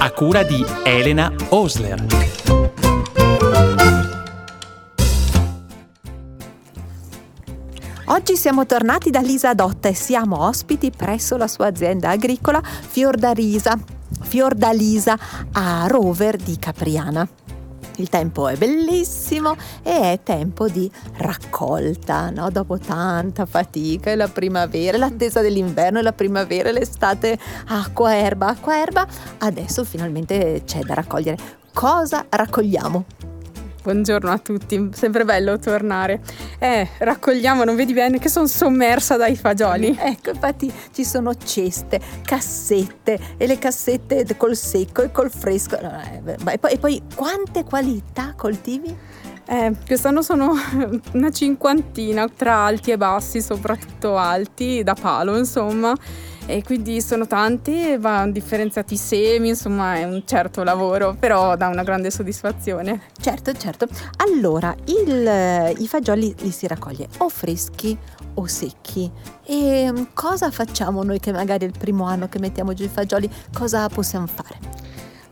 a 0.00 0.10
cura 0.12 0.44
di 0.44 0.64
Elena 0.84 1.32
Osler. 1.48 2.04
Oggi 8.06 8.36
siamo 8.36 8.64
tornati 8.64 9.10
da 9.10 9.20
Lisa 9.20 9.54
Dotta 9.54 9.88
e 9.88 9.94
siamo 9.94 10.46
ospiti 10.46 10.90
presso 10.90 11.36
la 11.36 11.48
sua 11.48 11.66
azienda 11.66 12.10
agricola 12.10 12.62
Fiordalisa, 12.62 13.76
Fiordalisa 14.22 15.18
a 15.52 15.86
Rover 15.88 16.36
di 16.36 16.56
Capriana. 16.58 17.28
Il 17.98 18.08
tempo 18.08 18.48
è 18.48 18.56
bellissimo 18.56 19.56
e 19.82 20.12
è 20.12 20.20
tempo 20.22 20.68
di 20.68 20.90
raccolta, 21.16 22.30
no? 22.30 22.48
dopo 22.50 22.78
tanta 22.78 23.44
fatica, 23.44 24.10
è 24.10 24.14
la 24.14 24.28
primavera, 24.28 24.96
l'attesa 24.98 25.40
dell'inverno, 25.40 25.98
è 25.98 26.02
la 26.02 26.12
primavera, 26.12 26.70
l'estate, 26.70 27.38
acqua, 27.66 28.16
erba, 28.16 28.48
acqua, 28.48 28.80
erba, 28.80 29.06
adesso 29.38 29.84
finalmente 29.84 30.62
c'è 30.64 30.80
da 30.80 30.94
raccogliere. 30.94 31.36
Cosa 31.72 32.26
raccogliamo? 32.28 33.37
Buongiorno 33.80 34.30
a 34.30 34.38
tutti, 34.38 34.90
sempre 34.92 35.24
bello 35.24 35.58
tornare. 35.58 36.20
Eh, 36.58 36.86
raccogliamo, 36.98 37.64
non 37.64 37.76
vedi 37.76 37.92
bene 37.92 38.18
che 38.18 38.28
sono 38.28 38.46
sommersa 38.46 39.16
dai 39.16 39.36
fagioli. 39.36 39.96
Ecco, 39.98 40.30
infatti 40.30 40.70
ci 40.92 41.04
sono 41.04 41.34
ceste, 41.36 42.00
cassette 42.22 43.18
e 43.36 43.46
le 43.46 43.56
cassette 43.56 44.26
col 44.36 44.56
secco 44.56 45.02
e 45.02 45.12
col 45.12 45.30
fresco. 45.30 45.78
E 45.78 46.58
poi, 46.58 46.72
e 46.72 46.78
poi 46.78 47.02
quante 47.14 47.64
qualità 47.64 48.34
coltivi? 48.36 48.94
Eh, 49.50 49.74
quest'anno 49.86 50.20
sono 50.20 50.52
una 51.14 51.30
cinquantina 51.30 52.28
tra 52.28 52.64
alti 52.64 52.90
e 52.90 52.98
bassi, 52.98 53.40
soprattutto 53.40 54.16
alti, 54.16 54.82
da 54.82 54.94
palo 54.94 55.38
insomma 55.38 55.94
e 56.48 56.62
quindi 56.64 57.02
sono 57.02 57.26
tanti, 57.26 57.96
vanno 57.98 58.32
differenziati 58.32 58.94
i 58.94 58.96
semi, 58.96 59.48
insomma 59.48 59.96
è 59.96 60.04
un 60.04 60.22
certo 60.24 60.62
lavoro, 60.62 61.14
però 61.14 61.56
dà 61.56 61.68
una 61.68 61.82
grande 61.82 62.10
soddisfazione. 62.10 63.02
Certo, 63.20 63.52
certo. 63.52 63.86
Allora, 64.16 64.74
il, 64.86 65.74
i 65.76 65.86
fagioli 65.86 66.34
li 66.38 66.50
si 66.50 66.66
raccoglie 66.66 67.06
o 67.18 67.28
freschi 67.28 67.96
o 68.34 68.46
secchi. 68.46 69.10
E 69.44 69.92
mm, 69.92 70.04
cosa 70.14 70.50
facciamo 70.50 71.02
noi 71.02 71.20
che 71.20 71.32
magari 71.32 71.66
è 71.66 71.68
il 71.68 71.76
primo 71.78 72.04
anno 72.04 72.28
che 72.28 72.38
mettiamo 72.38 72.72
giù 72.72 72.84
i 72.84 72.88
fagioli? 72.88 73.30
Cosa 73.52 73.86
possiamo 73.90 74.26
fare? 74.26 74.67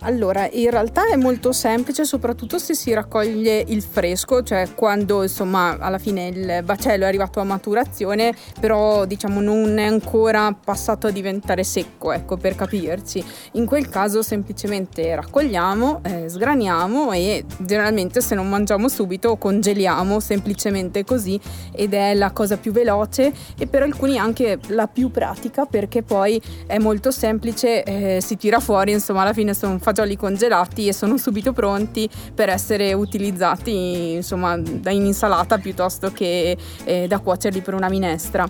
Allora, 0.01 0.49
in 0.53 0.71
realtà 0.71 1.09
è 1.09 1.17
molto 1.17 1.53
semplice, 1.53 2.05
soprattutto 2.05 2.59
se 2.59 2.75
si 2.75 2.93
raccoglie 2.93 3.65
il 3.67 3.83
fresco, 3.83 4.43
cioè 4.43 4.69
quando 4.75 5.23
insomma 5.23 5.79
alla 5.81 5.99
fine 5.99 6.29
il 6.29 6.63
bacello 6.63 7.05
è 7.05 7.09
arrivato 7.09 7.41
a 7.41 7.45
maturazione, 7.45 8.35
però 8.61 9.05
diciamo 9.05 9.41
non 9.41 9.79
è 9.79 9.85
ancora 9.87 10.53
passato 10.53 11.09
a 11.09 11.11
diventare 11.11 11.65
secco, 11.65 12.13
ecco, 12.13 12.37
per 12.37 12.55
capirci. 12.55 13.25
In 13.53 13.67
quel 13.67 13.89
caso 13.89 14.23
semplicemente 14.23 15.15
raccogliamo, 15.15 16.03
eh, 16.05 16.29
sgraniamo 16.29 17.13
e 17.13 17.45
generalmente 17.59 18.21
se 18.21 18.35
non 18.37 18.49
mangiamo 18.49 18.89
subito 18.89 19.37
congeliamo 19.37 20.21
semplicemente 20.21 21.05
così 21.05 21.41
ed 21.73 21.95
è 21.95 22.15
la 22.15 22.31
cosa 22.31 22.57
più 22.59 22.71
veloce 22.71 23.33
e 23.59 23.67
per 23.67 23.83
alcuni 23.83 24.19
anche 24.19 24.59
la 24.69 24.87
più 24.87 25.11
pratica 25.11 25.65
perché 25.65 26.03
poi 26.03 26.41
è 26.67 26.79
molto 26.79 27.11
semplice, 27.11 27.83
eh, 27.83 28.21
si 28.21 28.37
tira 28.37 28.61
fuori, 28.61 28.93
insomma 28.93 29.23
alla 29.23 29.33
fine 29.33 29.53
sono 29.55 29.79
fagioli 29.79 29.95
fagioli 29.97 30.17
congelati 30.17 30.89
e 30.89 30.93
sono 30.93 31.17
subito 31.17 31.55
pronti 31.55 32.09
per 32.35 32.51
essere 32.51 32.93
utilizzati 32.93 34.13
insomma 34.13 34.55
in 34.55 35.07
insalata 35.07 35.57
piuttosto 35.57 36.13
che 36.13 36.57
eh, 36.85 37.07
da 37.07 37.19
cuocerli 37.19 37.63
per 37.63 37.73
una 37.73 37.89
minestra. 37.89 38.47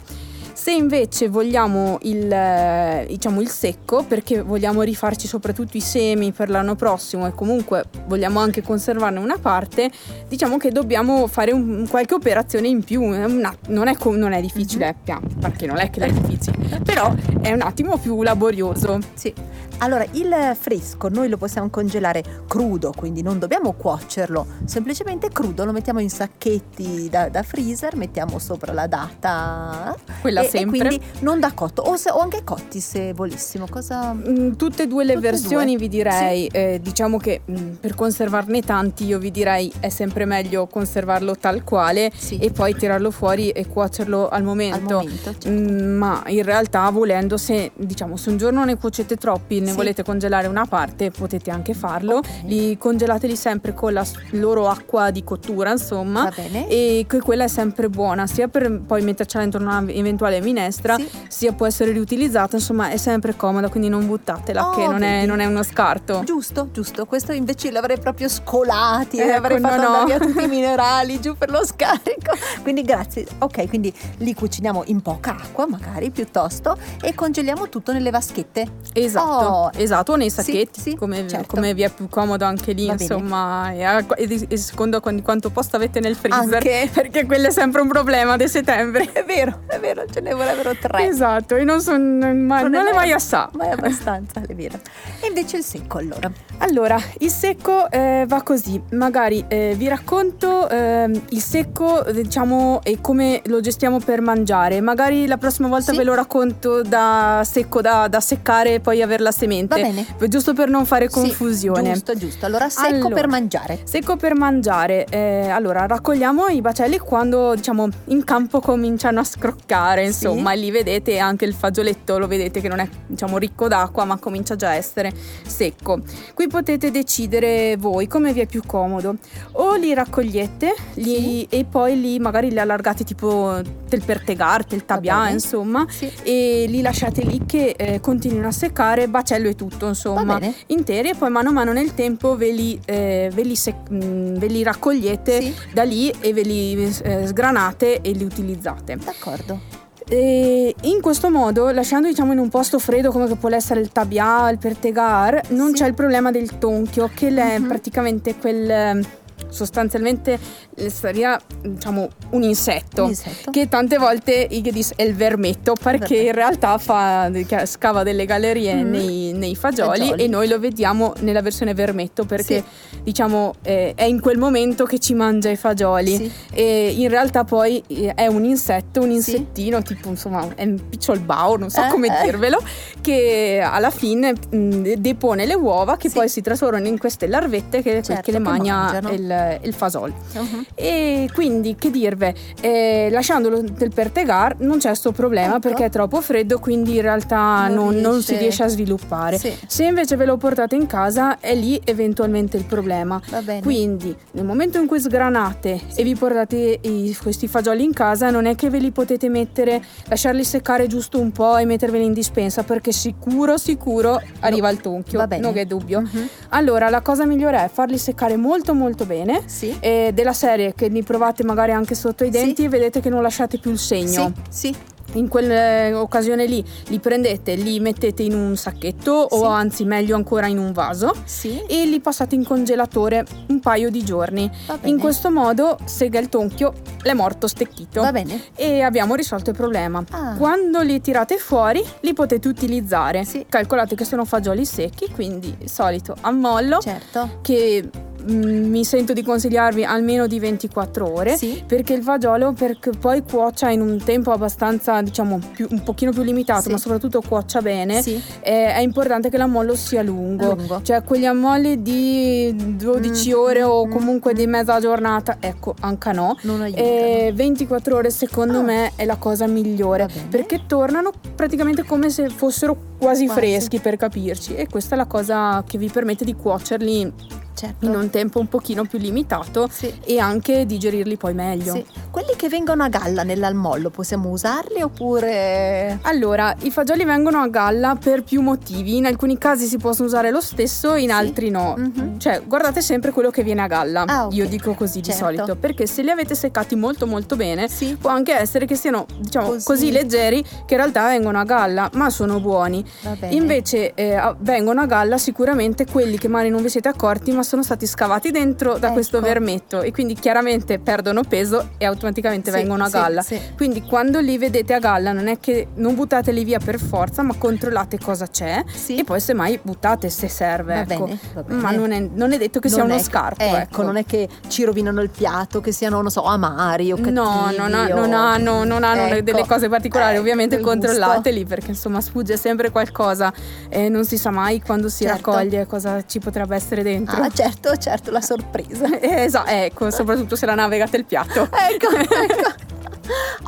Se 0.53 0.73
invece 0.73 1.29
vogliamo 1.29 1.99
il, 2.03 2.33
eh, 2.33 3.05
diciamo, 3.09 3.43
il 3.43 3.49
secco, 3.49 4.03
perché 4.03 4.41
vogliamo 4.41 4.81
rifarci 4.83 5.29
soprattutto 5.29 5.77
i 5.77 5.81
semi 5.81 6.33
per 6.33 6.49
l'anno 6.49 6.75
prossimo 6.75 7.27
e 7.27 7.33
comunque 7.35 7.85
vogliamo 8.07 8.41
anche 8.41 8.63
conservarne 8.63 9.19
una 9.19 9.37
parte, 9.39 9.91
diciamo 10.27 10.57
che 10.57 10.71
dobbiamo 10.71 11.27
fare 11.27 11.53
un, 11.53 11.87
qualche 11.89 12.15
operazione 12.15 12.69
in 12.69 12.83
più. 12.83 13.03
Una, 13.03 13.55
non, 13.69 13.87
è, 13.87 13.97
non, 14.03 14.33
è, 14.33 14.41
difficile, 14.41 14.97
mm-hmm. 15.09 15.39
perché 15.39 15.67
non 15.67 15.79
è 15.79 15.91
che 15.91 16.01
è 16.01 16.11
difficile, 16.11 16.81
però 16.83 17.15
è 17.43 17.53
un 17.53 17.61
attimo 17.61 17.99
più 17.99 18.23
laborioso. 18.23 18.99
Sì. 19.15 19.33
Allora, 19.79 20.07
il 20.13 20.57
fresco 20.59 21.09
noi 21.09 21.29
lo 21.29 21.37
possiamo 21.37 21.69
congelare 21.69 22.23
crudo, 22.49 22.93
quindi 22.97 23.21
non 23.23 23.39
dobbiamo 23.39 23.73
cuocerlo, 23.75 24.47
semplicemente 24.65 25.29
crudo, 25.29 25.65
lo 25.65 25.73
mettiamo 25.73 26.01
in 26.01 26.09
sacchetti 26.09 27.09
da, 27.11 27.29
da 27.29 27.43
freezer, 27.43 27.95
mettiamo 27.95 28.39
sopra 28.39 28.73
la 28.73 28.87
data. 28.87 29.95
Quella 30.23 30.41
e, 30.41 30.49
sempre. 30.49 30.77
E 30.77 30.81
quindi 30.81 31.05
non 31.21 31.41
da 31.41 31.53
cotto, 31.53 31.83
o, 31.83 31.97
se, 31.97 32.11
o 32.11 32.19
anche 32.19 32.43
cotti 32.43 32.81
se 32.81 33.13
volessimo. 33.13 33.67
Cosa... 33.69 34.15
Mm, 34.15 34.53
tutte 34.53 34.85
e 34.85 34.87
due 34.87 35.05
le 35.05 35.15
tutte 35.15 35.31
versioni 35.31 35.73
due. 35.73 35.77
vi 35.77 35.89
direi, 35.89 36.49
sì. 36.51 36.57
eh, 36.57 36.81
diciamo 36.83 37.19
che 37.19 37.43
mh, 37.45 37.53
mm, 37.53 37.73
per 37.75 37.95
conservarne 37.95 38.63
tanti 38.63 39.05
io 39.05 39.19
vi 39.19 39.31
direi 39.31 39.71
è 39.79 39.91
sempre 39.91 40.25
meglio 40.25 40.67
conservarlo 40.67 41.37
tal 41.37 41.65
quale 41.65 42.11
sì. 42.17 42.39
e 42.39 42.51
poi 42.51 42.75
tirarlo 42.75 43.11
fuori 43.11 43.51
e 43.51 43.67
cuocerlo 43.67 44.29
al 44.29 44.43
momento. 44.43 44.77
Al 44.77 45.05
momento 45.05 45.33
certo. 45.33 45.51
mm, 45.51 45.97
ma 45.97 46.23
in 46.29 46.43
realtà 46.43 46.89
volendo 46.89 47.37
se 47.37 47.73
diciamo 47.75 48.17
se 48.17 48.31
un 48.31 48.39
giorno 48.39 48.65
ne 48.65 48.77
cuocete 48.77 49.17
troppi 49.17 49.65
ne 49.67 49.73
sì. 49.73 49.77
volete 49.77 50.03
congelare 50.03 50.47
una 50.47 50.67
parte 50.67 51.11
potete 51.11 51.51
anche 51.51 51.75
farlo. 51.75 52.19
Okay. 52.19 52.43
Li 52.45 52.79
congelateli 52.79 53.37
sempre 53.37 53.75
con 53.75 53.93
la 53.93 54.05
loro 54.31 54.69
acqua 54.69 55.11
di 55.11 55.25
cottura 55.25 55.73
insomma 55.73 56.33
e 56.69 57.07
quella 57.23 57.45
è 57.45 57.49
sempre 57.49 57.89
buona 57.89 58.27
sia 58.27 58.49
per 58.49 58.81
poi 58.87 59.03
mettercela 59.03 59.43
dentro 59.43 59.61
una 59.61 59.85
eventuale 59.89 60.41
minestra 60.41 60.97
sì. 60.97 61.09
sia 61.29 61.53
può 61.53 61.67
essere 61.67 61.93
riutilizzata 61.93 62.57
insomma 62.57 62.91
è 62.91 62.97
sempre 62.97 63.35
comoda 63.37 63.69
quindi 63.69 63.89
non 63.89 64.07
buttatela 64.07 64.69
oh, 64.69 64.71
che 64.71 64.87
non 64.87 65.03
è, 65.03 65.27
non 65.27 65.41
è, 65.41 65.45
uno 65.47 65.63
scarto. 65.63 66.23
Giusto, 66.25 66.69
giusto, 66.73 67.07
questo 67.07 67.33
invece 67.33 67.71
l'avrei 67.71 67.99
proprio 67.99 68.29
scolati 68.29 69.19
ecco, 69.19 69.37
avrei 69.37 69.61
fatto 69.61 69.83
no, 69.83 69.99
no. 69.99 70.05
via 70.05 70.19
tutti 70.19 70.43
i 70.43 70.49
minerali 70.49 71.21
giù 71.21 71.37
per 71.37 71.51
lo 71.51 71.65
scarico. 71.65 72.33
Quindi 72.63 72.83
grazie. 72.83 73.27
Ok, 73.39 73.69
quindi 73.69 73.93
li 74.19 74.35
cuciniamo 74.35 74.85
in 74.87 75.01
poca 75.03 75.37
acqua 75.37 75.67
magari 75.67 76.11
piuttosto 76.11 76.77
e 77.03 77.15
congeliamo 77.15 77.69
tutto 77.69 77.93
nelle 77.93 78.11
vaschette. 78.11 78.67
Esatto. 78.93 79.47
Oh, 79.47 79.56
esatto, 79.75 80.17
nei 80.17 80.31
sacchetti, 80.31 80.81
sì, 80.81 80.91
sì, 80.91 80.97
come, 80.97 81.27
certo. 81.29 81.55
come, 81.55 81.75
vi 81.75 81.83
è 81.83 81.91
più 81.91 82.09
comodo 82.09 82.45
anche 82.45 82.73
lì, 82.73 82.87
Va 82.87 82.93
insomma, 82.93 83.73
e, 83.73 84.05
e, 84.17 84.47
e, 84.49 84.57
secondo 84.57 85.01
quanto 85.01 85.51
posto 85.51 85.77
avete 85.77 86.01
nel 86.01 86.17
freezer, 86.17 86.55
anche. 86.55 86.91
perché 86.95 87.27
quello 87.27 87.49
è 87.49 87.51
sempre 87.51 87.81
un 87.81 87.89
problema 87.89 88.37
di 88.37 88.49
settembre. 88.49 89.11
È 89.13 89.25
vero, 89.25 89.61
è 89.67 89.79
vero, 89.79 90.05
ce 90.11 90.21
ne 90.21 90.35
vorrebbero 90.35 90.75
tre. 90.81 91.09
Esatto, 91.09 91.57
e 91.57 91.65
non, 91.65 91.81
son, 91.81 92.19
ma, 92.47 92.61
non, 92.63 92.71
non 92.71 92.87
è 92.87 92.93
mai 92.93 93.13
assai. 93.13 93.49
Ma 93.53 93.69
è 93.69 93.71
abbastanza, 93.71 94.41
è 94.47 94.55
vero. 94.55 94.79
E 95.21 95.29
invece 95.29 95.59
il 95.59 95.65
secco 95.65 95.99
allora? 95.99 96.31
Allora, 96.59 96.99
il 97.19 97.31
secco 97.31 97.91
eh, 97.91 98.25
va 98.27 98.43
così, 98.43 98.81
magari 98.93 99.45
eh, 99.49 99.75
vi 99.77 99.89
racconto 99.89 100.69
eh, 100.69 101.11
il 101.31 101.43
secco, 101.43 102.05
diciamo, 102.13 102.81
e 102.83 103.01
come 103.01 103.43
lo 103.47 103.61
gestiamo 103.61 103.99
per 104.01 104.21
mangiare. 104.21 104.81
Magari 104.81 105.27
la 105.27 105.37
prossima 105.37 105.69
volta 105.69 105.93
sì. 105.93 105.99
ve 105.99 106.05
lo 106.05 106.15
racconto 106.15 106.83
da 106.83 107.43
secco 107.45 107.81
da, 107.81 108.09
da 108.09 108.21
seccare 108.21 108.75
e 108.75 108.81
poi 108.81 109.03
aver 109.03 109.21
la 109.21 109.33
bene. 109.47 110.07
Giusto 110.29 110.53
per 110.53 110.69
non 110.69 110.85
fare 110.87 111.09
confusione. 111.09 111.85
Sì, 111.85 111.93
giusto, 111.93 112.17
giusto. 112.17 112.47
Allora, 112.47 112.69
secco 112.69 112.95
allora, 112.95 113.15
per 113.15 113.29
mangiare. 113.29 113.81
Secco 113.85 114.17
per 114.17 114.35
mangiare. 114.35 115.07
Eh, 115.09 115.49
allora, 115.49 115.87
raccogliamo 115.87 116.47
i 116.49 116.61
bacelli 116.61 116.99
quando, 116.99 117.55
diciamo, 117.55 117.89
in 118.07 118.25
campo 118.25 118.61
cominciano 118.61 119.21
a 119.21 119.25
scroccare, 119.25 120.05
insomma, 120.05 120.53
sì. 120.53 120.61
lì 120.61 120.71
vedete 120.71 121.19
anche 121.19 121.45
il 121.45 121.55
fagioletto, 121.55 122.19
lo 122.19 122.27
vedete 122.27 122.61
che 122.61 122.69
non 122.69 122.79
è, 122.79 122.89
diciamo, 123.07 123.39
ricco 123.39 123.69
d'acqua, 123.69 124.05
ma 124.05 124.19
comincia 124.19 124.57
già 124.57 124.69
a 124.69 124.75
essere 124.75 125.13
secco. 125.47 126.01
Qui 126.35 126.47
potete 126.49 126.91
decidere 126.91 127.77
voi 127.77 128.07
come 128.07 128.33
vi 128.33 128.41
è 128.41 128.47
più 128.47 128.63
comodo. 128.67 129.17
O 129.53 129.75
li 129.75 129.95
raccogliete 129.95 130.75
li, 130.95 131.15
sì. 131.15 131.47
e 131.51 131.65
poi 131.65 132.01
li 132.01 132.19
magari 132.19 132.51
li 132.51 132.59
allargate 132.59 133.05
tipo 133.05 133.61
del 133.89 134.03
pertegar, 134.05 134.65
del 134.65 134.85
tabià, 134.85 135.29
insomma, 135.29 135.87
sì. 135.89 136.11
e 136.23 136.67
li 136.69 136.81
lasciate 136.81 137.23
lì 137.23 137.43
che 137.47 137.75
eh, 137.77 138.01
continuino 138.01 138.49
a 138.49 138.53
seccare, 138.53 139.09
bacello 139.37 139.49
e 139.49 139.55
tutto, 139.55 139.87
insomma, 139.89 140.41
interi 140.67 141.11
e 141.11 141.15
poi 141.15 141.31
mano 141.31 141.51
a 141.51 141.53
mano 141.53 141.73
nel 141.73 141.95
tempo 141.95 142.37
ve 142.37 142.51
li, 142.51 142.81
eh, 142.85 143.31
ve 143.33 143.43
li, 143.43 143.57
sec- 143.57 143.91
mm, 143.93 144.37
ve 144.37 144.47
li 144.47 144.63
raccogliete 144.63 145.41
sì. 145.41 145.55
da 145.73 145.83
lì 145.83 146.13
e 146.21 146.33
ve 146.33 146.43
li 146.43 146.93
eh, 147.03 147.27
sgranate 147.27 148.01
e 148.01 148.11
li 148.13 148.25
utilizzate. 148.25 148.97
D'accordo. 148.97 149.85
E 150.09 150.73
in 150.83 151.01
questo 151.01 151.31
modo, 151.31 151.71
lasciando 151.71 152.07
diciamo 152.07 152.33
in 152.33 152.39
un 152.39 152.49
posto 152.49 152.79
freddo 152.79 153.11
come 153.11 153.27
può 153.35 153.51
essere 153.51 153.81
il 153.81 153.91
tabia, 153.91 154.49
il 154.51 154.59
pertegar, 154.59 155.41
non 155.49 155.69
Sì. 155.69 155.75
c'è 155.75 155.87
il 155.89 155.95
problema 155.95 156.31
del 156.31 156.59
tonchio, 156.59 157.11
che 157.13 157.29
è 157.29 157.59
Mhm. 157.59 157.67
praticamente 157.67 158.37
quel 158.37 159.05
sostanzialmente 159.49 160.39
eh, 160.75 160.91
sarebbe 160.91 161.39
diciamo 161.63 162.09
un 162.31 162.43
insetto. 162.43 163.05
Un 163.05 163.09
insetto. 163.11 163.51
Che 163.51 163.69
tante 163.69 163.97
volte 163.99 164.47
Igedis 164.51 164.93
è 164.97 165.03
il 165.03 165.15
vermetto 165.15 165.75
perché 165.81 166.17
in 166.17 166.33
realtà 166.33 166.77
fa, 166.79 167.31
scava 167.65 168.03
delle 168.03 168.25
gallerie 168.27 168.75
Mhm. 168.75 168.91
nei, 168.91 169.33
nei 169.33 169.55
fagioli, 169.57 169.99
Fagioli. 170.01 170.25
e 170.25 170.29
noi 170.29 170.49
lo 170.49 170.59
vediamo 170.59 171.13
nella 171.21 171.41
versione 171.43 171.75
vermetto 171.75 172.25
perché 172.25 172.63
diciamo 173.03 173.55
eh, 173.63 173.93
è 173.95 174.05
in 174.05 174.21
quel 174.21 174.39
momento 174.39 174.85
che 174.85 174.99
ci 174.99 175.15
mangia 175.15 175.49
i 175.51 175.57
fagioli 175.57 176.17
Sì. 176.17 176.31
e 176.53 176.95
in 176.97 177.09
realtà 177.09 177.45
poi 177.45 177.83
eh, 177.89 178.13
è 178.15 178.27
un 178.27 178.45
insetto, 178.45 179.01
un 179.01 179.09
Sì. 179.09 179.15
insettino 179.15 179.83
tipo 179.83 180.09
insomma 180.09 180.47
è 180.55 180.65
un 180.65 180.89
picciolbao, 180.89 181.57
non 181.57 181.71
so 181.71 181.85
Eh, 181.85 181.89
come 181.89 182.09
eh. 182.09 182.25
dirvelo, 182.25 182.59
che 183.01 183.63
alla 183.65 183.91
fine 183.91 184.33
mh, 184.33 184.95
depone 184.99 185.47
le 185.47 185.55
uova 185.55 185.97
che 185.97 186.09
Sì. 186.09 186.15
poi 186.15 186.29
si 186.29 186.41
trasformano 186.41 186.87
in 186.87 186.99
queste 186.99 187.27
larvette 187.27 187.83
che, 187.83 188.03
Certo, 188.03 188.23
che 188.23 188.33
le 188.33 188.39
che 188.39 188.43
mangia 188.43 188.75
mangiano. 188.75 189.13
il, 189.13 189.36
il 189.63 189.73
fasol. 189.75 190.13
Mhm. 190.35 190.67
E 190.75 191.29
quindi 191.33 191.75
che 191.77 191.91
dirve, 191.91 192.35
eh, 192.61 193.09
lasciandolo 193.11 193.61
del 193.63 193.91
pertegar 193.95 194.57
non 194.61 194.79
c'è 194.79 194.95
sto 194.95 195.13
problema 195.13 195.57
Ecco. 195.57 195.61
perché 195.69 195.85
è 195.87 195.91
troppo 195.91 196.21
freddo, 196.21 196.59
quindi 196.59 196.97
in 196.97 197.03
realtà 197.03 197.69
Non 197.69 197.95
non, 197.95 197.97
non 197.97 198.23
si 198.23 198.37
riesce 198.37 198.63
a 198.65 198.69
sviluppare. 198.69 199.39
Sì. 199.39 199.53
Se 199.67 199.85
invece 199.85 200.17
ve 200.17 200.25
lo 200.27 200.37
portate 200.37 200.75
in 200.77 200.87
casa 200.87 201.39
è 201.41 201.55
lì 201.55 201.81
eventualmente 201.85 202.57
il 202.57 202.65
problema. 202.65 203.21
Quindi 203.63 204.15
nel 204.33 204.45
momento 204.45 204.79
in 204.79 204.87
cui 204.87 205.01
sgranate 205.01 205.81
e 205.95 206.03
vi 206.03 206.15
portate 206.15 206.79
i- 206.83 207.17
questi 207.21 207.49
fagioli 207.49 207.85
in 207.85 207.93
casa 207.93 208.31
non 208.31 208.47
è 208.47 208.55
che 208.55 208.71
ve 208.71 208.79
li 208.79 208.91
potete 208.91 209.29
mettere, 209.29 209.83
lasciarli 210.09 210.45
seccare 210.45 210.87
giusto 210.87 211.19
un 211.19 211.33
po' 211.33 211.57
e 211.57 211.65
metterveli 211.65 212.05
in 212.05 212.13
dispensa 212.13 212.63
perché 212.63 212.93
sicuro 212.93 213.57
sicuro 213.57 214.21
arriva 214.41 214.69
il 214.71 214.81
tonchio, 214.81 215.25
non 215.41 215.53
che 215.53 215.67
dubbio. 215.67 216.01
Mhm. 216.01 216.29
Allora 216.51 216.89
la 216.89 217.01
cosa 217.01 217.25
migliore 217.27 217.65
è 217.65 217.69
farli 217.73 217.99
seccare 217.99 218.37
molto 218.37 218.75
molto 218.75 219.05
bene 219.07 219.26
Sì. 219.47 219.77
e 219.81 220.11
della 220.15 220.33
serie 220.33 220.75
che 220.75 220.89
li 220.89 221.03
provate 221.03 221.45
magari 221.45 221.73
anche 221.73 221.95
sotto 221.95 222.25
i 222.25 222.31
denti 222.31 222.65
e 222.65 222.69
vedete 222.69 223.01
che 223.01 223.09
non 223.11 223.23
lasciate 223.23 223.59
più 223.59 223.71
il 223.71 223.79
segno. 223.79 224.33
Sì, 224.49 224.69
sì. 224.69 224.77
In 225.13 225.29
quell'occasione 225.29 226.47
lì 226.47 226.63
li 226.89 226.99
prendete, 226.99 227.55
li 227.55 227.79
mettete 227.81 228.23
in 228.23 228.35
un 228.35 228.57
sacchetto 228.57 229.29
Sì. 229.31 229.37
o 229.39 229.45
anzi 229.47 229.85
meglio 229.85 230.15
ancora 230.17 230.47
in 230.47 230.59
un 230.59 230.73
vaso 230.73 231.15
Sì. 231.25 231.63
e 231.69 231.87
li 231.87 232.01
passate 232.01 232.35
in 232.35 232.45
congelatore 232.45 233.25
un 233.49 233.61
paio 233.61 233.89
di 233.89 234.05
giorni. 234.05 234.51
Bene. 234.67 234.81
In 234.89 234.99
questo 234.99 235.31
modo 235.31 235.79
sega 235.85 236.19
il 236.19 236.29
tonchio, 236.29 236.73
l'è 237.03 237.15
morto 237.15 237.47
stecchito. 237.47 238.03
Va 238.03 238.13
bene. 238.13 238.43
E 238.57 238.83
abbiamo 238.83 239.15
risolto 239.15 239.51
il 239.51 239.57
problema. 239.57 240.05
Ah. 240.11 240.35
Quando 240.37 240.81
li 240.83 241.01
tirate 241.01 241.39
fuori, 241.39 241.83
li 242.01 242.13
potete 242.13 242.49
utilizzare. 242.49 243.25
Sì. 243.25 243.47
Calcolate 243.49 243.95
che 243.95 244.05
sono 244.05 244.25
fagioli 244.25 244.67
secchi, 244.67 245.09
quindi 245.15 245.57
solito 245.65 246.15
ammollo 246.21 246.79
Certo. 246.81 247.39
che 247.43 247.89
mi 248.29 248.85
sento 248.85 249.13
di 249.13 249.23
consigliarvi 249.23 249.85
almeno 249.85 250.27
di 250.27 250.39
24 250.39 251.13
ore 251.13 251.37
Sì. 251.37 251.63
perché 251.67 251.95
il 251.95 252.03
fagiolo 252.03 252.53
perché 252.53 252.91
poi 252.91 253.23
cuocia 253.23 253.71
in 253.71 253.81
un 253.81 253.99
tempo 254.05 254.33
abbastanza 254.33 255.01
diciamo 255.03 255.39
più- 255.53 255.67
un 255.71 255.83
pochino 255.83 256.11
più 256.13 256.23
limitato 256.23 256.63
Sì. 256.63 256.71
ma 256.71 256.79
soprattutto 256.79 257.21
cuocia 257.27 257.63
bene 257.63 258.03
Sì. 258.03 258.21
eh, 258.41 258.73
è 258.75 258.81
importante 258.81 259.31
che 259.31 259.37
l'ammollo 259.37 259.75
sia 259.77 260.03
lungo, 260.03 260.55
Lungo. 260.55 260.81
cioè 260.83 261.03
quegli 261.05 261.25
ammolli 261.25 261.83
di 261.83 262.75
12 262.77 263.31
Mm, 263.31 263.39
ore 263.39 263.63
o 263.63 263.87
mm, 263.87 263.91
comunque 263.91 264.33
mm. 264.33 264.37
di 264.37 264.47
mezza 264.47 264.81
giornata 264.81 265.37
ecco 265.41 265.75
anche 265.81 266.13
no 266.13 266.37
Non 266.43 266.63
aiutano. 266.63 266.87
Eh, 266.87 267.33
24 267.35 267.97
ore 267.97 268.11
secondo 268.11 268.59
Ah. 268.59 268.63
me 268.63 268.93
è 268.97 269.05
la 269.05 269.17
cosa 269.17 269.47
migliore 269.47 270.09
perché 270.29 270.63
tornano 270.67 271.11
praticamente 271.35 271.85
come 271.85 272.11
se 272.11 272.29
fossero 272.29 272.77
quasi, 272.99 273.27
Quasi. 273.27 273.41
freschi 273.41 273.79
per 273.79 273.97
capirci 273.97 274.55
e 274.55 274.67
questa 274.69 274.95
è 274.95 274.99
la 274.99 275.07
cosa 275.07 275.63
che 275.67 275.79
vi 275.79 275.89
permette 275.89 276.25
di 276.25 276.35
cuocerli 276.35 277.13
certo. 277.57 277.85
in 277.87 277.95
un 277.95 278.11
tempo 278.11 278.39
un 278.39 278.49
pochino 278.49 278.85
più 278.85 278.99
limitato 278.99 279.69
Sì. 279.71 279.93
e 280.05 280.19
anche 280.19 280.67
digerirli 280.67 281.17
poi 281.17 281.35
meglio. 281.35 281.73
Sì. 281.75 281.85
Quelli 282.11 282.35
che 282.37 282.49
vengono 282.49 282.83
a 282.85 282.89
galla 282.89 283.23
nell'almollo 283.23 283.91
possiamo 283.91 284.29
usarli 284.31 284.83
oppure 284.83 285.99
Allora, 286.03 286.55
i 286.61 286.71
fagioli 286.71 287.05
vengono 287.05 287.39
a 287.41 287.49
galla 287.49 287.97
per 287.99 288.23
più 288.23 288.41
motivi. 288.43 288.97
In 288.97 289.07
alcuni 289.07 289.39
casi 289.39 289.67
si 289.67 289.79
possono 289.79 290.07
usare 290.09 290.31
lo 290.31 290.41
stesso, 290.41 290.95
in 290.95 291.09
Sì. 291.09 291.15
altri 291.15 291.51
no. 291.51 291.75
Mhm. 291.77 292.19
Cioè, 292.19 292.43
guardate 292.47 292.81
sempre 292.81 293.11
quello 293.11 293.31
che 293.31 293.43
viene 293.43 293.63
a 293.63 293.67
galla. 293.67 294.05
Ah, 294.07 294.27
ok. 294.27 294.35
Io 294.35 294.47
dico 294.47 294.75
così 294.75 295.01
di 295.01 295.07
Certo. 295.11 295.25
solito, 295.25 295.57
perché 295.57 295.87
se 295.87 296.03
li 296.03 296.11
avete 296.11 296.35
seccati 296.35 296.75
molto 296.77 297.07
molto 297.07 297.37
bene, 297.37 297.69
può 298.01 298.11
anche 298.11 298.33
essere 298.35 298.67
che 298.67 298.75
siano, 298.77 299.07
diciamo, 299.19 299.49
Così. 299.49 299.65
così, 299.65 299.91
leggeri 299.91 300.43
che 300.43 300.75
in 300.75 300.77
realtà 300.77 301.07
vengono 301.09 301.39
a 301.39 301.45
galla, 301.45 301.89
ma 301.95 302.11
sono 302.11 302.41
buoni. 302.41 302.85
Invece 303.31 303.93
eh, 303.95 304.35
vengono 304.41 304.81
a 304.83 304.87
galla 304.87 305.19
sicuramente 305.19 305.87
quelli 305.87 306.19
che 306.19 306.29
magari 306.29 306.51
non 306.51 306.63
vi 306.63 306.69
siete 306.69 306.89
accorti, 306.89 307.33
ma 307.33 307.43
sono 307.47 307.63
stati 307.63 307.87
scavati 307.87 308.31
dentro 308.31 308.77
da 308.79 308.91
questo 308.93 309.17
Ecco. 309.19 309.27
vermetto 309.27 309.81
e 309.83 309.93
quindi 309.93 310.15
chiaramente 310.15 310.79
perdono 310.79 311.23
peso 311.23 311.71
e 311.79 311.87
automaticamente 311.87 312.51
Sì, 312.51 312.57
vengono 312.59 312.85
a 312.85 312.87
sì, 312.89 312.93
galla. 312.93 313.23
sì. 313.23 313.41
Quindi 313.57 313.83
quando 313.83 314.21
li 314.21 314.37
vedete 314.37 314.75
a 314.75 314.79
galla 314.79 315.13
non 315.13 315.29
è 315.29 315.39
che 315.41 315.69
non 315.77 315.95
buttateli 315.95 316.45
via 316.45 316.59
per 316.59 316.79
forza, 316.79 317.23
ma 317.23 317.35
controllate 317.39 317.99
cosa 317.99 318.27
c'è 318.27 318.63
Sì. 318.73 318.97
e 318.99 319.05
poi 319.05 319.21
semmai 319.21 319.59
buttate 319.63 320.11
se 320.11 320.29
serve. 320.29 320.85
Va 320.85 320.95
ecco. 320.95 321.05
bene, 321.05 321.19
va 321.35 321.43
bene. 321.43 321.61
Ma 321.61 321.71
non 321.71 321.93
è, 321.93 322.01
non 322.13 322.33
è 322.33 322.39
detto 322.39 322.59
che 322.61 322.69
sia 322.69 322.79
Non 322.83 322.91
uno 322.91 322.99
è- 322.99 323.03
scarto. 323.03 323.43
Ecco, 323.43 323.57
ecco. 323.57 323.83
non 323.83 323.97
è 323.97 324.05
che 324.05 324.29
ci 324.49 324.65
rovinano 324.65 325.01
il 325.01 325.09
piatto, 325.11 325.61
che 325.61 325.73
siano, 325.73 326.01
non 326.03 326.11
so, 326.11 326.23
amari 326.25 326.91
o 326.93 326.97
cattivi. 326.97 327.15
No, 327.15 327.51
non, 327.57 327.73
ha- 327.75 327.85
o- 327.87 327.95
non 327.95 328.13
hanno, 328.13 328.65
non 328.65 328.83
hanno 328.85 329.03
Ecco, 329.07 329.23
delle 329.23 329.47
cose 329.47 329.69
particolari, 329.69 330.13
ecco, 330.15 330.21
ovviamente 330.23 330.57
gusto. 330.57 330.71
controllateli 330.73 331.45
perché 331.45 331.71
insomma 331.71 332.01
sfugge 332.01 332.37
sempre 332.37 332.71
qualcosa 332.71 333.33
e 333.69 333.89
non 333.89 334.05
si 334.05 334.19
sa 334.19 334.31
mai 334.31 334.61
quando 334.61 334.89
si 334.89 335.05
Certo. 335.05 335.31
raccoglie 335.33 335.67
cosa 335.67 336.05
ci 336.05 336.19
potrebbe 336.19 336.57
essere 336.57 336.83
dentro. 336.83 337.23
Ah, 337.23 337.29
certo, 337.37 337.77
certo, 337.77 338.11
la 338.11 338.21
sorpresa. 338.21 338.99
Eh, 338.99 339.25
Esatto, 339.25 339.51
ecco, 339.51 339.91
soprattutto 339.91 340.37
se 340.37 340.47
la 340.47 340.55
navigate 340.55 340.97
il 340.97 341.05
piatto. 341.05 341.49
ecco, 341.71 341.89
ecco. 341.97 342.66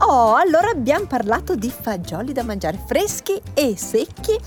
Oh, 0.00 0.34
allora 0.34 0.70
abbiamo 0.70 1.06
parlato 1.06 1.54
di 1.54 1.70
fagioli 1.70 2.32
da 2.32 2.42
mangiare 2.42 2.80
freschi 2.86 3.40
e 3.54 3.76
secchi 3.76 4.38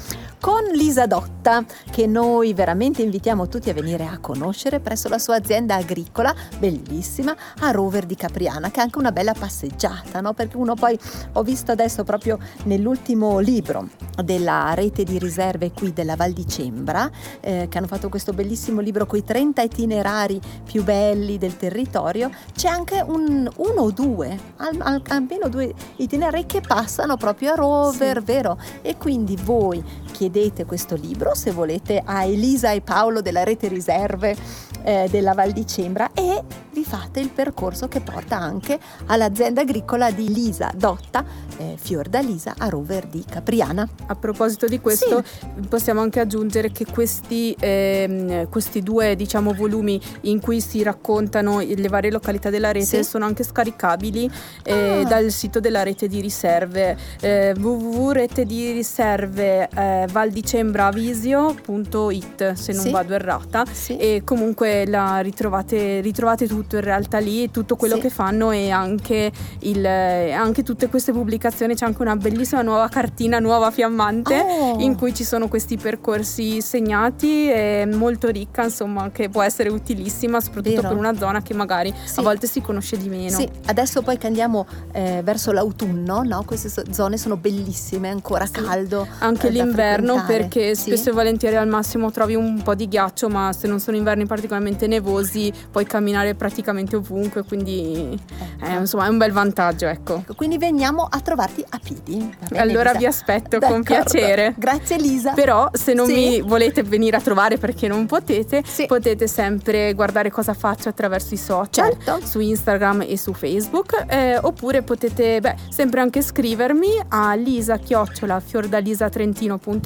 con 0.42 0.64
Lisa 0.74 1.06
Dotta, 1.06 1.64
che 1.92 2.08
noi 2.08 2.56
veramente 2.56 3.04
invitiamo 3.04 3.48
tutti 3.48 3.70
a 3.70 3.74
venire 3.74 4.06
a 4.08 4.18
conoscere 4.18 4.80
presso 4.80 5.08
la 5.08 5.20
sua 5.20 5.36
azienda 5.36 5.76
agricola, 5.76 6.34
bellissima, 6.58 7.36
a 7.60 7.70
Rover 7.70 8.08
di 8.08 8.16
Capriana, 8.16 8.72
che 8.72 8.80
è 8.80 8.84
anche 8.84 8.98
una 8.98 9.12
bella 9.12 9.36
passeggiata, 9.38 10.20
no? 10.20 10.34
Perché 10.34 10.58
uno 10.58 10.74
poi, 10.74 10.98
ho 11.34 11.44
visto 11.44 11.72
adesso 11.72 12.04
proprio 12.04 12.40
nell'ultimo 12.64 13.38
libro 13.38 13.90
della 14.24 14.74
rete 14.74 15.04
di 15.04 15.20
riserve 15.20 15.72
qui 15.74 15.94
della 15.94 16.16
Val 16.16 16.32
di 16.32 16.48
Cembra, 16.48 17.08
eh, 17.40 17.68
che 17.70 17.78
hanno 17.78 17.88
fatto 17.88 18.10
questo 18.10 18.34
bellissimo 18.34 18.82
libro 18.82 19.06
con 19.06 19.20
i 19.20 19.24
30 19.24 19.62
itinerari 19.62 20.42
più 20.64 20.84
belli 20.84 21.38
del 21.38 21.56
territorio, 21.56 22.32
c'è 22.56 22.68
anche 22.68 23.04
un, 23.06 23.48
uno 23.58 23.82
o 23.82 23.92
due, 23.92 24.40
al- 24.58 24.80
al- 24.80 25.01
almeno 25.10 25.48
due 25.50 25.74
itinerari 25.98 26.46
che 26.46 26.62
passano 26.62 27.18
proprio 27.18 27.52
a 27.54 27.56
Rover, 27.56 28.18
Sì. 28.20 28.24
vero? 28.26 28.58
E 28.82 28.98
quindi 28.98 29.36
voi 29.44 29.84
chiedete 30.22 30.66
questo 30.66 30.94
libro 30.94 31.34
se 31.34 31.50
volete 31.50 32.00
a 32.06 32.26
Elisa 32.26 32.70
e 32.74 32.82
Paolo 32.82 33.22
della 33.22 33.44
rete 33.44 33.68
riserve 33.68 34.36
eh, 34.84 35.08
della 35.10 35.34
Val 35.34 35.52
di 35.52 35.66
Cembra 35.66 36.12
e 36.14 36.44
vi 36.74 36.84
fate 36.84 37.20
il 37.20 37.30
percorso 37.30 37.88
che 37.88 38.02
porta 38.02 38.38
anche 38.38 38.80
all'azienda 39.08 39.62
agricola 39.62 40.10
di 40.12 40.32
Lisa 40.34 40.72
Dotta, 40.76 41.24
eh, 41.58 41.76
Fiordalisa 41.78 42.54
a 42.58 42.70
Rover 42.70 43.08
di 43.08 43.24
Capriana. 43.30 43.88
A 44.08 44.16
proposito 44.16 44.68
di 44.68 44.80
questo, 44.80 45.22
possiamo 45.68 46.00
anche 46.02 46.20
aggiungere 46.22 46.72
che 46.72 46.86
questi, 46.86 47.56
ehm, 47.60 48.48
questi 48.50 48.82
due 48.82 49.16
diciamo, 49.16 49.54
volumi 49.54 50.00
in 50.22 50.40
cui 50.40 50.62
si 50.62 50.82
raccontano 50.82 51.60
le 51.60 51.88
varie 51.90 52.10
località 52.12 52.50
della 52.50 52.72
rete 52.72 53.04
Sì. 53.04 53.04
sono 53.04 53.26
anche 53.26 53.44
scaricabili 53.44 54.30
eh, 54.64 55.02
Ah. 55.02 55.04
dal 55.04 55.30
sito 55.32 55.60
della 55.60 55.84
rete 55.84 56.08
di 56.08 56.22
riserve 56.22 56.98
eh, 57.20 57.54
www.rete 57.60 58.46
di 58.46 58.72
riserve 58.72 59.68
eh, 59.76 60.06
valdicembravisio.it 60.12 62.54
se 62.54 62.74
non 62.74 62.84
Sì. 62.84 62.92
vado 62.92 63.14
errata 63.14 63.64
Sì. 63.72 63.98
e 63.98 64.22
comunque 64.24 64.86
la 64.88 65.20
ritrovate, 65.20 66.02
ritrovate 66.02 66.48
tutto 66.48 66.76
in 66.76 66.82
realtà 66.84 67.20
lì, 67.20 67.50
tutto 67.52 67.76
quello 67.76 67.96
Sì. 67.96 68.02
che 68.02 68.10
fanno 68.10 68.52
e 68.52 68.70
anche, 68.70 69.32
il, 69.60 69.86
anche 69.86 70.64
tutte 70.64 70.88
queste 70.90 71.12
pubblicazioni, 71.12 71.76
c'è 71.76 71.86
anche 71.86 72.02
una 72.02 72.16
bellissima 72.16 72.62
nuova 72.62 72.88
cartina 72.90 73.40
nuova 73.40 73.72
fiammante 73.72 74.40
Oh. 74.42 74.80
in 74.80 74.96
cui 74.96 75.14
ci 75.14 75.24
sono 75.24 75.48
questi 75.48 75.78
percorsi 75.78 76.62
segnati 76.62 77.50
e 77.50 77.88
molto 77.92 78.30
ricca 78.30 78.64
insomma 78.64 79.10
che 79.12 79.30
può 79.30 79.42
essere 79.42 79.70
utilissima 79.70 80.40
soprattutto 80.42 80.76
Vero. 80.82 80.88
per 80.90 80.98
una 80.98 81.16
zona 81.16 81.42
che 81.42 81.54
magari 81.54 81.94
a 82.16 82.22
volte 82.22 82.48
si 82.48 82.62
conosce 82.62 82.98
di 82.98 83.10
meno. 83.10 83.38
Sì, 83.38 83.48
adesso 83.66 84.02
poi 84.02 84.18
che 84.18 84.28
andiamo 84.28 84.66
eh, 84.92 85.22
verso 85.24 85.52
l'autunno, 85.52 86.22
no? 86.24 86.44
queste 86.46 86.70
so- 86.70 86.84
zone 86.92 87.18
sono 87.18 87.38
bellissime, 87.38 88.10
ancora 88.10 88.48
caldo. 88.52 89.08
Anche 89.20 89.48
eh, 89.48 89.52
l'inverno 89.52 89.91
frequentare. 89.98 90.38
perché 90.38 90.76
Sì. 90.76 90.82
spesso 90.92 91.10
e 91.10 91.14
volentieri 91.14 91.56
al 91.56 91.68
massimo 91.68 92.12
trovi 92.12 92.36
un 92.36 92.62
po' 92.62 92.76
di 92.76 92.88
ghiaccio 92.88 93.30
ma 93.30 93.52
se 93.54 93.68
non 93.68 93.80
sono 93.80 93.98
inverni 93.98 94.26
particolarmente 94.26 94.88
nevosi 94.88 95.52
puoi 95.72 95.86
camminare 95.86 96.36
praticamente 96.36 96.96
ovunque, 96.96 97.44
quindi 97.44 98.18
Ecco. 98.60 98.66
eh, 98.66 98.76
insomma 98.80 99.06
è 99.06 99.10
un 99.10 99.18
bel 99.18 99.32
vantaggio, 99.32 99.88
ecco. 99.88 100.18
Ecco, 100.18 100.34
quindi 100.36 100.58
veniamo 100.58 101.08
a 101.10 101.20
trovarti 101.20 101.64
a 101.70 101.80
bene, 102.06 102.38
Allora 102.56 102.90
Elisa? 102.92 102.98
vi 103.00 103.06
aspetto 103.06 103.60
con 103.60 103.82
D'accordo. 103.82 104.12
piacere. 104.12 104.54
Grazie 104.58 104.96
Elisa. 104.98 105.34
Però 105.34 105.70
se 105.74 105.94
non 105.94 106.08
Sì. 106.08 106.14
mi 106.14 106.42
volete 106.42 106.84
venire 106.84 107.18
a 107.18 107.22
trovare 107.22 107.58
perché 107.58 107.88
non 107.88 108.06
potete, 108.06 108.64
Sì. 108.66 108.86
potete 108.86 109.28
sempre 109.28 109.94
guardare 109.94 110.30
cosa 110.32 110.54
faccio 110.54 110.90
attraverso 110.90 111.34
i 111.34 111.38
social, 111.38 111.70
Certo. 111.92 112.20
su 112.26 112.40
Instagram 112.40 113.06
e 113.08 113.18
su 113.18 113.34
Facebook, 113.34 114.06
eh, 114.08 114.38
oppure 114.42 114.82
potete 114.82 115.40
beh, 115.40 115.56
sempre 115.70 116.02
anche 116.02 116.22
scrivermi 116.22 116.88
a 117.10 117.34
lisa-fiordalisatrentino.com 117.36 119.81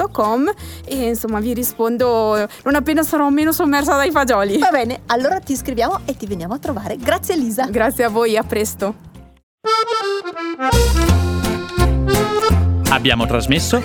e 0.86 1.08
insomma 1.08 1.40
vi 1.40 1.54
rispondo 1.54 2.48
non 2.64 2.76
appena 2.76 3.04
sarò 3.04 3.30
meno 3.30 3.52
sommersa 3.52 3.96
dai 3.96 4.12
fagioli. 4.12 4.58
Va 4.60 4.70
bene, 4.70 5.02
allora 5.08 5.40
ti 5.40 5.56
scriviamo 5.56 6.02
e 6.06 6.16
ti 6.16 6.26
veniamo 6.26 6.54
a 6.54 6.60
trovare. 6.60 6.98
Grazie 6.98 7.36
Elisa. 7.36 7.66
Grazie 7.66 8.04
a 8.04 8.10
voi, 8.10 8.38
a 8.38 8.44
presto. 8.44 8.96
Abbiamo 12.90 13.26
trasmesso 13.26 13.82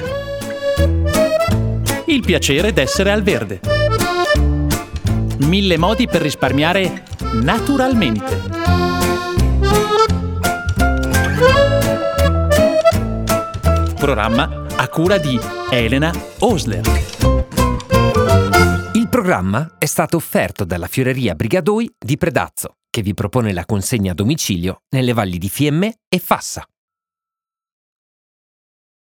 Il 2.06 2.20
piacere 2.20 2.72
d'essere 2.72 3.10
al 3.10 3.22
verde. 3.22 3.60
Mille 5.38 5.78
modi 5.78 6.06
per 6.06 6.20
risparmiare 6.20 7.04
naturalmente. 7.32 8.58
Programma 13.96 14.59
a 14.80 14.88
cura 14.88 15.18
di 15.18 15.38
Elena 15.70 16.10
Osler. 16.38 16.80
Il 18.94 19.08
programma 19.10 19.76
è 19.78 19.84
stato 19.84 20.16
offerto 20.16 20.64
dalla 20.64 20.86
Fioreria 20.86 21.34
Brigadoi 21.34 21.96
di 21.98 22.16
Predazzo, 22.16 22.76
che 22.88 23.02
vi 23.02 23.12
propone 23.12 23.52
la 23.52 23.66
consegna 23.66 24.12
a 24.12 24.14
domicilio 24.14 24.84
nelle 24.94 25.12
valli 25.12 25.36
di 25.36 25.50
Fiemme 25.50 25.96
e 26.08 26.18
Fassa. 26.18 26.64